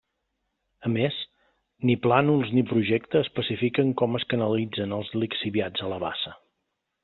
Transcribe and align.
A 0.87 0.89
més, 0.93 1.17
ni 1.89 1.97
plànols 2.07 2.49
ni 2.57 2.63
Projecte 2.71 3.23
especifiquen 3.27 3.93
com 4.03 4.19
es 4.21 4.27
canalitzen 4.33 4.99
els 5.01 5.15
lixiviats 5.25 5.89
a 5.89 5.95
la 5.97 6.05
bassa. 6.09 6.39